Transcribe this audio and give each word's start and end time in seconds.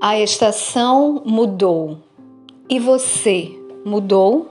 A 0.00 0.20
estação 0.20 1.22
mudou. 1.24 1.98
E 2.68 2.78
você 2.78 3.50
mudou? 3.82 4.50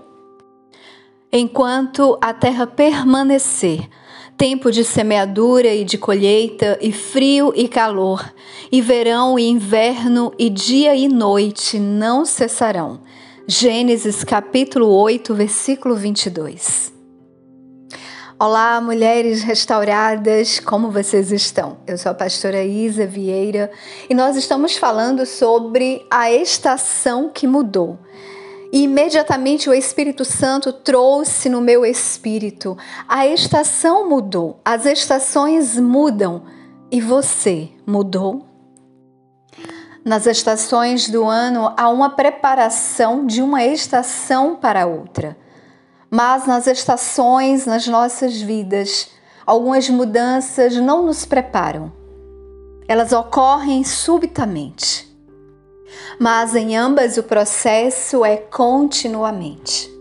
Enquanto 1.31 2.17
a 2.19 2.33
terra 2.33 2.65
permanecer, 2.65 3.87
tempo 4.35 4.71
de 4.71 4.83
semeadura 4.83 5.67
e 5.67 5.83
de 5.83 5.99
colheita, 5.99 6.79
e 6.81 6.91
frio 6.91 7.53
e 7.55 7.67
calor, 7.67 8.33
e 8.71 8.81
verão 8.81 9.37
e 9.37 9.47
inverno, 9.47 10.33
e 10.39 10.49
dia 10.49 10.95
e 10.95 11.07
noite 11.07 11.77
não 11.77 12.25
cessarão. 12.25 13.01
Gênesis 13.47 14.23
capítulo 14.23 14.87
8, 14.87 15.31
versículo 15.35 15.95
22. 15.95 16.94
Olá, 18.37 18.81
mulheres 18.81 19.43
restauradas, 19.43 20.59
como 20.59 20.91
vocês 20.91 21.31
estão? 21.31 21.77
Eu 21.87 21.97
sou 21.97 22.11
a 22.11 22.13
pastora 22.13 22.61
Isa 22.65 23.07
Vieira 23.07 23.71
e 24.09 24.13
nós 24.13 24.35
estamos 24.35 24.75
falando 24.75 25.25
sobre 25.25 26.05
a 26.11 26.29
estação 26.29 27.29
que 27.33 27.47
mudou. 27.47 27.97
E 28.73 28.83
imediatamente 28.83 29.69
o 29.69 29.73
Espírito 29.73 30.25
Santo 30.25 30.73
trouxe 30.73 31.47
no 31.47 31.61
meu 31.61 31.85
espírito: 31.85 32.77
a 33.07 33.25
estação 33.25 34.09
mudou, 34.09 34.59
as 34.65 34.85
estações 34.85 35.79
mudam 35.79 36.43
e 36.91 36.99
você 36.99 37.69
mudou? 37.87 38.45
Nas 40.03 40.27
estações 40.27 41.09
do 41.09 41.23
ano 41.23 41.73
há 41.77 41.87
uma 41.87 42.09
preparação 42.09 43.25
de 43.25 43.41
uma 43.41 43.63
estação 43.63 44.57
para 44.57 44.85
outra. 44.85 45.37
Mas 46.15 46.47
nas 46.47 46.65
estações, 46.65 47.65
nas 47.65 47.87
nossas 47.87 48.39
vidas, 48.39 49.09
algumas 49.45 49.89
mudanças 49.89 50.73
não 50.77 51.05
nos 51.05 51.25
preparam. 51.25 51.91
Elas 52.87 53.11
ocorrem 53.11 53.83
subitamente. 53.83 55.13
Mas 56.17 56.55
em 56.55 56.73
ambas 56.73 57.17
o 57.17 57.23
processo 57.23 58.23
é 58.23 58.37
continuamente. 58.37 59.91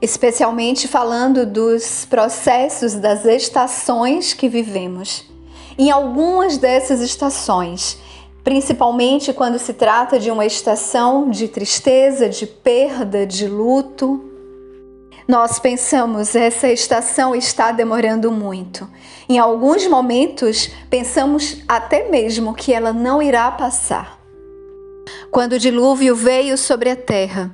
Especialmente 0.00 0.88
falando 0.88 1.44
dos 1.44 2.06
processos 2.06 2.94
das 2.94 3.26
estações 3.26 4.32
que 4.32 4.48
vivemos. 4.48 5.30
Em 5.76 5.90
algumas 5.90 6.56
dessas 6.56 7.02
estações, 7.02 7.98
principalmente 8.42 9.34
quando 9.34 9.58
se 9.58 9.74
trata 9.74 10.18
de 10.18 10.30
uma 10.30 10.46
estação 10.46 11.28
de 11.28 11.46
tristeza, 11.46 12.26
de 12.26 12.46
perda, 12.46 13.26
de 13.26 13.46
luto, 13.46 14.29
nós 15.26 15.58
pensamos, 15.58 16.34
essa 16.34 16.68
estação 16.68 17.34
está 17.34 17.72
demorando 17.72 18.30
muito. 18.30 18.88
Em 19.28 19.38
alguns 19.38 19.86
momentos, 19.86 20.70
pensamos 20.88 21.58
até 21.68 22.08
mesmo 22.08 22.54
que 22.54 22.72
ela 22.72 22.92
não 22.92 23.22
irá 23.22 23.50
passar. 23.50 24.18
Quando 25.30 25.52
o 25.52 25.58
dilúvio 25.58 26.16
veio 26.16 26.58
sobre 26.58 26.90
a 26.90 26.96
terra, 26.96 27.50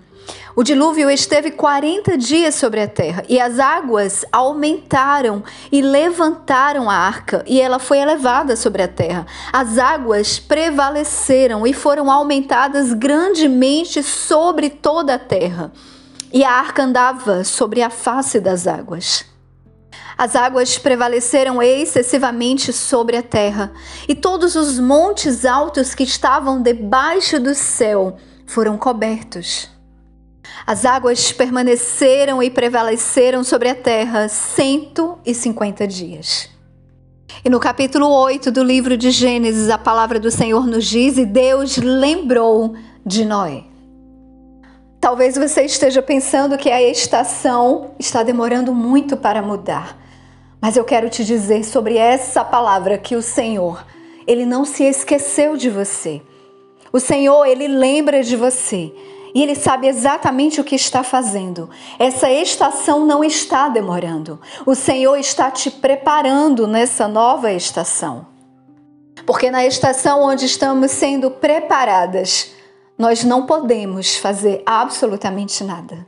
o 0.57 0.63
dilúvio 0.63 1.11
esteve 1.11 1.51
40 1.51 2.17
dias 2.17 2.55
sobre 2.55 2.81
a 2.81 2.89
terra 2.89 3.23
e 3.29 3.39
as 3.39 3.59
águas 3.59 4.25
aumentaram 4.33 5.45
e 5.71 5.83
levantaram 5.83 6.89
a 6.89 6.95
arca 6.95 7.45
e 7.47 7.61
ela 7.61 7.79
foi 7.79 7.99
elevada 7.99 8.57
sobre 8.57 8.83
a 8.83 8.89
terra. 8.89 9.27
As 9.53 9.77
águas 9.77 10.39
prevaleceram 10.39 11.67
e 11.67 11.75
foram 11.75 12.11
aumentadas 12.11 12.95
grandemente 12.95 14.03
sobre 14.03 14.71
toda 14.71 15.17
a 15.17 15.19
terra 15.19 15.71
e 16.37 16.45
a 16.45 16.53
arca 16.53 16.83
andava 16.83 17.45
sobre 17.45 17.81
a 17.81 17.89
face 17.89 18.39
das 18.39 18.67
águas. 18.67 19.25
As 20.19 20.37
águas 20.37 20.77
prevaleceram 20.77 21.63
excessivamente 21.63 22.75
sobre 22.75 23.17
a 23.17 23.23
terra, 23.23 23.73
e 24.07 24.15
todos 24.15 24.55
os 24.55 24.79
montes 24.79 25.47
altos 25.47 25.95
que 25.95 26.03
estavam 26.03 26.61
debaixo 26.61 27.41
do 27.41 27.55
céu 27.55 28.19
foram 28.45 28.77
cobertos. 28.77 29.71
As 30.67 30.85
águas 30.85 31.33
permaneceram 31.33 32.43
e 32.43 32.51
prevaleceram 32.51 33.43
sobre 33.43 33.71
a 33.71 33.75
terra 33.75 34.29
150 34.29 35.87
dias. 35.87 36.51
E 37.43 37.49
no 37.49 37.59
capítulo 37.59 38.11
8 38.11 38.51
do 38.51 38.63
livro 38.63 38.95
de 38.99 39.11
Gênesis, 39.11 39.71
a 39.71 39.79
palavra 39.79 40.21
do 40.21 40.31
Senhor 40.31 40.67
nos 40.67 40.85
diz: 40.85 41.17
E 41.17 41.25
Deus 41.25 41.79
lembrou 41.79 42.75
de 43.07 43.25
Noé. 43.25 43.66
Talvez 45.07 45.37
você 45.37 45.63
esteja 45.63 46.03
pensando 46.03 46.59
que 46.59 46.69
a 46.69 46.83
estação 46.83 47.93
está 47.97 48.25
demorando 48.25 48.75
muito 48.75 49.17
para 49.17 49.41
mudar. 49.41 49.97
Mas 50.61 50.77
eu 50.77 50.83
quero 50.83 51.09
te 51.09 51.25
dizer 51.25 51.65
sobre 51.65 51.97
essa 51.97 52.45
palavra 52.45 52.99
que 52.99 53.15
o 53.15 53.23
Senhor, 53.23 53.87
ele 54.27 54.45
não 54.45 54.65
se 54.65 54.83
esqueceu 54.83 55.57
de 55.57 55.71
você. 55.71 56.21
O 56.93 56.99
Senhor, 56.99 57.45
ele 57.47 57.69
lembra 57.69 58.21
de 58.21 58.35
você. 58.35 58.93
E 59.33 59.41
ele 59.45 59.55
sabe 59.55 59.87
exatamente 59.87 60.61
o 60.61 60.65
que 60.65 60.75
está 60.75 61.05
fazendo. 61.05 61.71
Essa 62.01 62.29
estação 62.29 63.07
não 63.07 63.23
está 63.23 63.69
demorando. 63.69 64.41
O 64.67 64.75
Senhor 64.75 65.17
está 65.19 65.53
te 65.53 65.71
preparando 65.71 66.67
nessa 66.67 67.07
nova 67.07 67.53
estação. 67.53 68.27
Porque 69.25 69.53
na 69.53 69.65
estação 69.65 70.25
onde 70.25 70.47
estamos 70.47 70.91
sendo 70.91 71.31
preparadas, 71.31 72.56
nós 72.99 73.25
não 73.25 73.47
podemos 73.47 74.17
fazer 74.17 74.63
absolutamente 74.65 75.63
nada. 75.63 76.07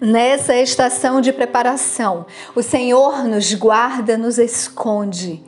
Nessa 0.00 0.56
estação 0.56 1.20
de 1.20 1.32
preparação, 1.32 2.26
o 2.56 2.62
Senhor 2.62 3.22
nos 3.24 3.54
guarda, 3.54 4.18
nos 4.18 4.38
esconde 4.38 5.42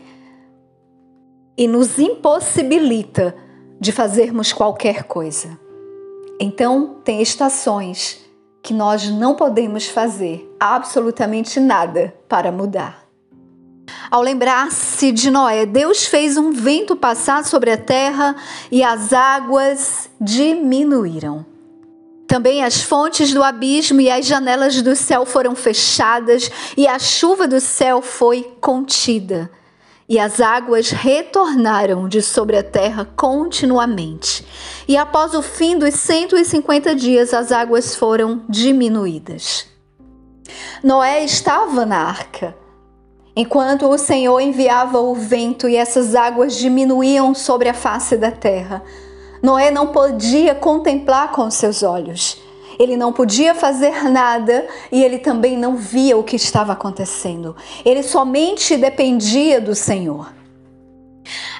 e 1.57 1.67
nos 1.67 1.99
impossibilita 1.99 3.35
de 3.81 3.91
fazermos 3.91 4.53
qualquer 4.53 5.05
coisa. 5.05 5.59
Então, 6.39 6.97
tem 7.05 7.21
estações 7.21 8.21
que 8.63 8.73
nós 8.73 9.09
não 9.09 9.35
podemos 9.35 9.89
fazer 9.89 10.51
absolutamente 10.59 11.61
nada 11.61 12.15
para 12.29 12.51
mudar. 12.51 13.04
Ao 14.11 14.23
lembrar-se 14.23 15.11
de 15.13 15.31
Noé, 15.31 15.67
Deus 15.67 16.07
fez 16.07 16.37
um 16.37 16.53
vento 16.53 16.95
passar 16.95 17.45
sobre 17.45 17.71
a 17.71 17.77
terra 17.77 18.37
e 18.71 18.83
as 18.83 19.13
águas 19.13 20.09
diminuíram. 20.21 21.45
Também 22.27 22.65
as 22.65 22.83
fontes 22.83 23.35
do 23.35 23.43
abismo 23.43 24.01
e 24.01 24.11
as 24.11 24.27
janelas 24.27 24.81
do 24.83 24.97
céu 24.97 25.27
foram 25.27 25.55
fechadas, 25.55 26.51
e 26.77 26.87
a 26.87 26.99
chuva 26.99 27.47
do 27.47 27.61
céu 27.61 28.01
foi 28.01 28.43
contida. 28.61 29.51
E 30.09 30.19
as 30.19 30.41
águas 30.41 30.91
retornaram 30.91 32.09
de 32.09 32.21
sobre 32.21 32.57
a 32.57 32.63
terra 32.63 33.09
continuamente. 33.17 34.45
E 34.87 34.97
após 34.97 35.35
o 35.35 35.43
fim 35.43 35.79
dos 35.79 35.95
150 35.95 36.95
dias, 36.95 37.33
as 37.33 37.53
águas 37.53 37.95
foram 37.95 38.45
diminuídas. 38.49 39.67
Noé 40.83 41.25
estava 41.25 41.87
na 41.87 41.99
arca 41.99 42.64
Enquanto 43.37 43.89
o 43.89 43.99
Senhor 43.99 44.39
enviava 44.39 45.01
o 45.01 45.13
vento 45.13 45.69
e 45.69 45.75
essas 45.75 46.15
águas 46.15 46.57
diminuíam 46.57 47.35
sobre 47.35 47.69
a 47.69 47.75
face 47.75 48.17
da 48.17 48.31
terra, 48.31 48.81
Noé 49.43 49.73
não 49.73 49.89
podia 49.89 50.55
contemplar 50.55 51.33
com 51.33 51.51
seus 51.51 51.83
olhos. 51.83 52.39
Ele 52.79 52.97
não 52.97 53.13
podia 53.13 53.55
fazer 53.55 54.05
nada 54.09 54.67
e 54.91 55.03
ele 55.03 55.19
também 55.19 55.57
não 55.57 55.77
via 55.77 56.17
o 56.17 56.23
que 56.23 56.37
estava 56.37 56.73
acontecendo. 56.73 57.57
Ele 57.85 58.05
somente 58.05 58.77
dependia 58.77 59.61
do 59.61 59.75
Senhor. 59.75 60.33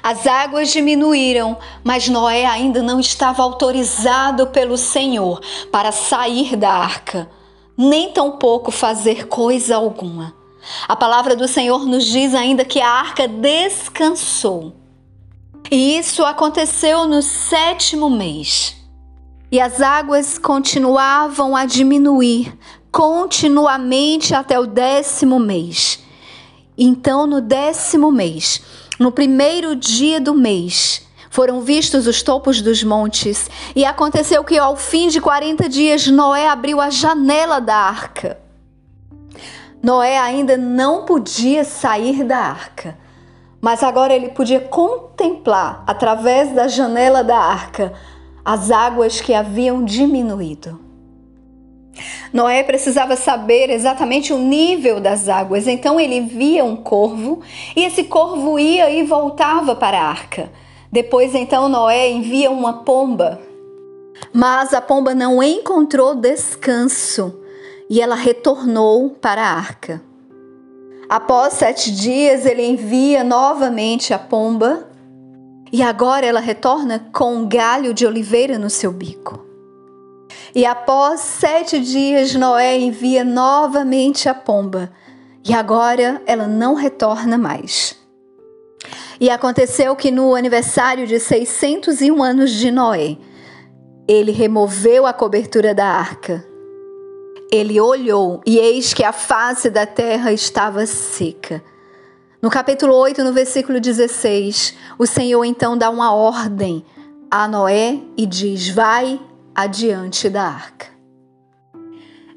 As 0.01 0.25
águas 0.25 0.71
diminuíram, 0.71 1.57
mas 1.83 2.07
Noé 2.07 2.45
ainda 2.45 2.81
não 2.81 3.01
estava 3.01 3.43
autorizado 3.43 4.47
pelo 4.47 4.77
Senhor 4.77 5.41
para 5.71 5.91
sair 5.91 6.55
da 6.55 6.71
arca, 6.71 7.29
nem 7.77 8.11
tampouco 8.11 8.71
fazer 8.71 9.27
coisa 9.27 9.75
alguma. 9.75 10.44
A 10.87 10.95
palavra 10.95 11.35
do 11.35 11.47
Senhor 11.47 11.85
nos 11.85 12.05
diz 12.05 12.33
ainda 12.33 12.65
que 12.65 12.81
a 12.81 12.89
arca 12.89 13.27
descansou. 13.27 14.75
E 15.71 15.97
isso 15.97 16.23
aconteceu 16.23 17.07
no 17.07 17.21
sétimo 17.21 18.09
mês. 18.09 18.75
E 19.51 19.59
as 19.59 19.81
águas 19.81 20.37
continuavam 20.37 21.55
a 21.55 21.65
diminuir 21.65 22.57
continuamente 22.91 24.33
até 24.33 24.59
o 24.59 24.65
décimo 24.65 25.39
mês. 25.39 25.99
Então, 26.77 27.25
no 27.25 27.41
décimo 27.41 28.11
mês, 28.11 28.61
no 28.99 29.11
primeiro 29.11 29.75
dia 29.75 30.19
do 30.19 30.33
mês, 30.33 31.01
foram 31.29 31.61
vistos 31.61 32.07
os 32.07 32.21
topos 32.23 32.61
dos 32.61 32.83
montes, 32.83 33.49
e 33.75 33.83
aconteceu 33.83 34.43
que 34.43 34.57
ao 34.57 34.75
fim 34.75 35.09
de 35.09 35.19
quarenta 35.19 35.67
dias 35.67 36.07
Noé 36.07 36.47
abriu 36.47 36.79
a 36.79 36.89
janela 36.89 37.59
da 37.59 37.75
arca 37.75 38.44
Noé 39.85 40.17
ainda 40.17 40.57
não 40.57 41.05
podia 41.05 41.63
sair 41.63 42.23
da 42.23 42.39
arca, 42.39 42.97
mas 43.61 43.83
agora 43.83 44.15
ele 44.15 44.29
podia 44.29 44.59
contemplar, 44.59 45.83
através 45.85 46.51
da 46.55 46.67
janela 46.67 47.23
da 47.23 47.37
arca, 47.37 47.93
as 48.43 48.71
águas 48.71 49.21
que 49.21 49.31
haviam 49.31 49.85
diminuído. 49.85 50.79
Noé 52.33 52.63
precisava 52.63 53.15
saber 53.15 53.69
exatamente 53.69 54.33
o 54.33 54.39
nível 54.39 54.99
das 54.99 55.29
águas, 55.29 55.67
então 55.67 55.99
ele 55.99 56.19
via 56.21 56.65
um 56.65 56.75
corvo 56.75 57.41
e 57.75 57.83
esse 57.83 58.05
corvo 58.05 58.57
ia 58.57 58.89
e 58.89 59.03
voltava 59.03 59.75
para 59.75 60.01
a 60.01 60.07
arca. 60.07 60.51
Depois 60.91 61.35
então 61.35 61.69
Noé 61.69 62.09
envia 62.09 62.49
uma 62.49 62.81
pomba, 62.81 63.39
mas 64.33 64.73
a 64.73 64.81
pomba 64.81 65.13
não 65.13 65.43
encontrou 65.43 66.15
descanso 66.15 67.44
e 67.89 68.01
ela 68.01 68.15
retornou 68.15 69.09
para 69.09 69.41
a 69.41 69.53
arca. 69.53 70.01
Após 71.07 71.53
sete 71.53 71.91
dias, 71.91 72.45
ele 72.45 72.65
envia 72.65 73.23
novamente 73.23 74.13
a 74.13 74.19
pomba 74.19 74.87
e 75.71 75.83
agora 75.83 76.25
ela 76.25 76.39
retorna 76.39 77.07
com 77.13 77.35
um 77.35 77.47
galho 77.47 77.93
de 77.93 78.05
oliveira 78.05 78.57
no 78.57 78.69
seu 78.69 78.91
bico. 78.91 79.45
E 80.53 80.65
após 80.65 81.19
sete 81.19 81.79
dias, 81.79 82.33
Noé 82.33 82.77
envia 82.77 83.23
novamente 83.23 84.27
a 84.27 84.33
pomba 84.33 84.91
e 85.47 85.53
agora 85.53 86.21
ela 86.25 86.47
não 86.47 86.73
retorna 86.73 87.37
mais. 87.37 87.95
E 89.19 89.29
aconteceu 89.29 89.95
que 89.95 90.09
no 90.11 90.33
aniversário 90.33 91.05
de 91.05 91.19
601 91.19 92.23
anos 92.23 92.51
de 92.51 92.71
Noé, 92.71 93.17
ele 94.07 94.31
removeu 94.31 95.05
a 95.05 95.13
cobertura 95.13 95.73
da 95.73 95.85
arca 95.85 96.54
ele 97.51 97.79
olhou 97.79 98.41
e 98.45 98.57
eis 98.57 98.93
que 98.93 99.03
a 99.03 99.11
face 99.11 99.69
da 99.69 99.85
terra 99.85 100.31
estava 100.31 100.85
seca. 100.85 101.63
No 102.41 102.49
capítulo 102.49 102.93
8, 102.95 103.23
no 103.23 103.33
versículo 103.33 103.79
16, 103.79 104.75
o 104.97 105.05
Senhor 105.05 105.43
então 105.45 105.77
dá 105.77 105.89
uma 105.89 106.13
ordem 106.13 106.85
a 107.29 107.47
Noé 107.47 107.99
e 108.17 108.25
diz: 108.25 108.69
Vai 108.69 109.19
adiante 109.53 110.29
da 110.29 110.43
arca. 110.43 110.87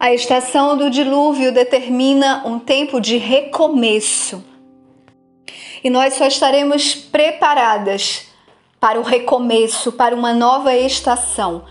A 0.01 0.13
estação 0.13 0.77
do 0.77 0.89
dilúvio 0.89 1.53
determina 1.53 2.43
um 2.47 2.59
tempo 2.59 3.01
de 3.01 3.17
recomeço. 3.17 4.45
E 5.83 5.91
nós 5.91 6.15
só 6.15 6.27
estaremos 6.27 6.95
preparadas 6.95 8.29
para 8.81 9.01
o 9.01 9.03
recomeço, 9.03 9.91
para 9.93 10.15
uma 10.15 10.33
nova 10.33 10.75
estação 10.75 11.65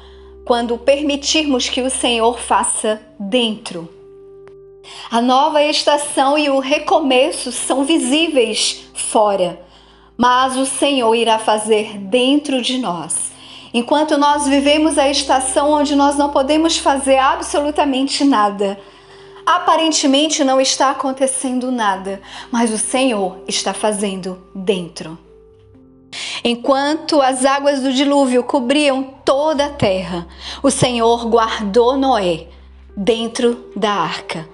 quando 0.47 0.77
permitirmos 0.77 1.67
que 1.67 1.81
o 1.81 1.89
Senhor 1.89 2.39
faça 2.39 3.01
dentro. 3.19 3.89
A 5.11 5.21
nova 5.21 5.61
estação 5.61 6.37
e 6.37 6.49
o 6.49 6.59
recomeço 6.59 7.51
são 7.51 7.83
visíveis 7.83 8.85
fora, 8.93 9.61
mas 10.15 10.55
o 10.55 10.65
Senhor 10.65 11.13
irá 11.13 11.37
fazer 11.37 11.97
dentro 11.97 12.61
de 12.61 12.77
nós. 12.77 13.33
Enquanto 13.73 14.17
nós 14.17 14.47
vivemos 14.47 14.97
a 14.97 15.09
estação 15.09 15.71
onde 15.71 15.97
nós 15.97 16.15
não 16.15 16.29
podemos 16.29 16.77
fazer 16.77 17.17
absolutamente 17.17 18.23
nada, 18.23 18.79
aparentemente 19.45 20.45
não 20.45 20.61
está 20.61 20.91
acontecendo 20.91 21.69
nada, 21.69 22.21
mas 22.49 22.71
o 22.71 22.77
Senhor 22.77 23.37
está 23.49 23.73
fazendo 23.73 24.41
dentro. 24.55 25.26
Enquanto 26.49 27.21
as 27.21 27.43
águas 27.43 27.81
do 27.81 27.91
dilúvio 27.91 28.41
cobriam 28.41 29.03
toda 29.25 29.65
a 29.65 29.69
terra, 29.69 30.25
o 30.63 30.71
Senhor 30.71 31.27
guardou 31.27 31.97
Noé 31.97 32.47
dentro 32.95 33.65
da 33.75 33.91
arca. 33.91 34.47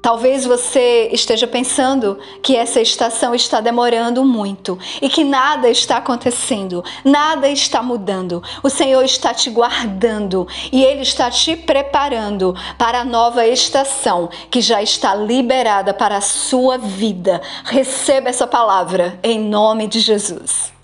Talvez 0.00 0.46
você 0.46 1.10
esteja 1.12 1.46
pensando 1.46 2.18
que 2.42 2.56
essa 2.56 2.80
estação 2.80 3.34
está 3.34 3.60
demorando 3.60 4.24
muito 4.24 4.78
e 5.02 5.10
que 5.10 5.24
nada 5.24 5.68
está 5.68 5.98
acontecendo, 5.98 6.82
nada 7.04 7.50
está 7.50 7.82
mudando. 7.82 8.42
O 8.62 8.70
Senhor 8.70 9.04
está 9.04 9.34
te 9.34 9.50
guardando 9.50 10.48
e 10.72 10.82
Ele 10.82 11.02
está 11.02 11.30
te 11.30 11.54
preparando 11.54 12.56
para 12.78 13.00
a 13.00 13.04
nova 13.04 13.46
estação 13.46 14.30
que 14.50 14.62
já 14.62 14.82
está 14.82 15.14
liberada 15.14 15.92
para 15.92 16.16
a 16.16 16.22
sua 16.22 16.78
vida. 16.78 17.42
Receba 17.62 18.30
essa 18.30 18.46
palavra 18.46 19.20
em 19.22 19.38
nome 19.38 19.86
de 19.86 20.00
Jesus. 20.00 20.74